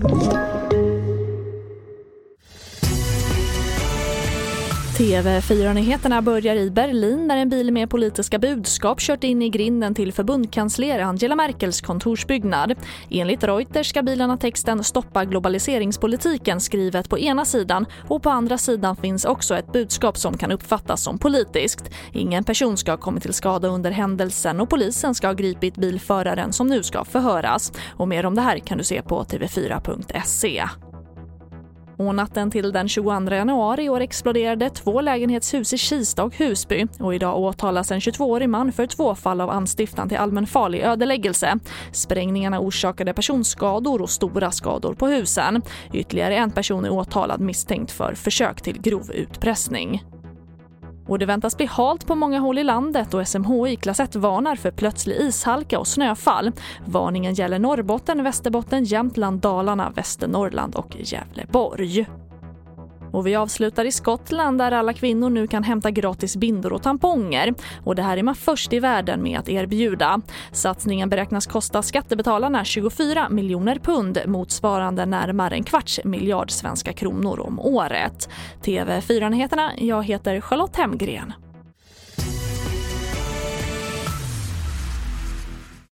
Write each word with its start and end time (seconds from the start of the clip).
Thank 0.00 0.52
you. 0.52 0.57
TV4-nyheterna 4.98 6.22
börjar 6.22 6.56
i 6.56 6.70
Berlin 6.70 7.28
där 7.28 7.36
en 7.36 7.48
bil 7.48 7.72
med 7.72 7.90
politiska 7.90 8.38
budskap 8.38 9.00
kört 9.00 9.24
in 9.24 9.42
i 9.42 9.48
grinden 9.48 9.94
till 9.94 10.12
förbundskansler 10.12 11.00
Angela 11.00 11.36
Merkels 11.36 11.80
kontorsbyggnad. 11.80 12.74
Enligt 13.10 13.44
Reuters 13.44 13.88
ska 13.88 14.02
bilen 14.02 14.30
ha 14.30 14.36
texten 14.36 14.84
“Stoppa 14.84 15.24
globaliseringspolitiken” 15.24 16.60
skrivet 16.60 17.08
på 17.08 17.18
ena 17.18 17.44
sidan 17.44 17.86
och 18.08 18.22
på 18.22 18.30
andra 18.30 18.58
sidan 18.58 18.96
finns 18.96 19.24
också 19.24 19.56
ett 19.56 19.72
budskap 19.72 20.16
som 20.16 20.38
kan 20.38 20.52
uppfattas 20.52 21.02
som 21.02 21.18
politiskt. 21.18 21.90
Ingen 22.12 22.44
person 22.44 22.76
ska 22.76 22.92
ha 22.92 22.98
kommit 22.98 23.22
till 23.22 23.34
skada 23.34 23.68
under 23.68 23.90
händelsen 23.90 24.60
och 24.60 24.70
polisen 24.70 25.14
ska 25.14 25.26
ha 25.26 25.34
gripit 25.34 25.76
bilföraren 25.76 26.52
som 26.52 26.66
nu 26.66 26.82
ska 26.82 27.04
förhöras. 27.04 27.72
Och 27.96 28.08
mer 28.08 28.26
om 28.26 28.34
det 28.34 28.42
här 28.42 28.58
kan 28.58 28.78
du 28.78 28.84
se 28.84 29.02
på 29.02 29.24
tv4.se. 29.24 30.68
Och 31.98 32.14
natten 32.14 32.50
till 32.50 32.72
den 32.72 32.88
22 32.88 33.34
januari 33.34 33.84
i 33.84 33.88
år 33.88 34.00
exploderade 34.00 34.70
två 34.70 35.00
lägenhetshus 35.00 35.72
i 35.72 35.78
Kista 35.78 36.24
och 36.24 36.36
Husby 36.36 36.86
och 36.98 37.14
idag 37.14 37.38
åtalas 37.38 37.90
en 37.90 38.00
22-årig 38.00 38.48
man 38.48 38.72
för 38.72 38.86
två 38.86 39.14
fall 39.14 39.40
av 39.40 39.50
anstiftan 39.50 40.08
till 40.08 40.18
allmänfarlig 40.18 40.80
ödeläggelse. 40.80 41.58
Sprängningarna 41.92 42.60
orsakade 42.60 43.12
personskador 43.12 44.02
och 44.02 44.10
stora 44.10 44.50
skador 44.50 44.94
på 44.94 45.06
husen. 45.06 45.62
Ytterligare 45.92 46.36
en 46.36 46.50
person 46.50 46.84
är 46.84 46.90
åtalad 46.90 47.40
misstänkt 47.40 47.90
för 47.90 48.14
försök 48.14 48.62
till 48.62 48.80
grov 48.80 49.10
utpressning. 49.12 50.02
Och 51.08 51.18
det 51.18 51.26
väntas 51.26 51.56
bli 51.56 51.66
halt 51.66 52.06
på 52.06 52.14
många 52.14 52.38
håll 52.38 52.58
i 52.58 52.64
landet 52.64 53.14
och 53.14 53.28
SMHI 53.28 53.76
klass 53.76 54.00
1 54.00 54.16
varnar 54.16 54.56
för 54.56 54.70
plötslig 54.70 55.16
ishalka 55.16 55.78
och 55.78 55.86
snöfall. 55.86 56.52
Varningen 56.84 57.34
gäller 57.34 57.58
Norrbotten, 57.58 58.24
Västerbotten, 58.24 58.84
Jämtland, 58.84 59.40
Dalarna, 59.40 59.90
Västernorrland 59.90 60.74
och 60.74 60.96
Gävleborg. 60.98 62.06
Och 63.18 63.26
vi 63.26 63.34
avslutar 63.34 63.84
i 63.84 63.92
Skottland 63.92 64.58
där 64.58 64.72
alla 64.72 64.92
kvinnor 64.92 65.30
nu 65.30 65.46
kan 65.46 65.64
hämta 65.64 65.90
gratis 65.90 66.36
bindor 66.36 66.72
och 66.72 66.82
tamponger. 66.82 67.54
Och 67.84 67.94
det 67.94 68.02
här 68.02 68.16
är 68.16 68.22
man 68.22 68.34
först 68.34 68.72
i 68.72 68.80
världen 68.80 69.22
med 69.22 69.38
att 69.38 69.48
erbjuda. 69.48 70.20
Satsningen 70.52 71.08
beräknas 71.08 71.46
kosta 71.46 71.82
skattebetalarna 71.82 72.64
24 72.64 73.28
miljoner 73.28 73.78
pund 73.78 74.18
motsvarande 74.26 75.06
närmare 75.06 75.54
en 75.54 75.64
kvarts 75.64 76.00
miljard 76.04 76.50
svenska 76.50 76.92
kronor 76.92 77.40
om 77.40 77.60
året. 77.60 78.28
TV4-nyheterna, 78.62 79.72
jag 79.78 80.04
heter 80.04 80.40
Charlotte 80.40 80.76
Hemgren. 80.76 81.32